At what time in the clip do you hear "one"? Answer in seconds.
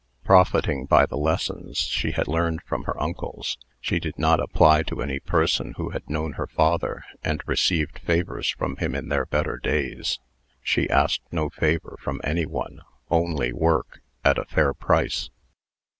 12.47-12.81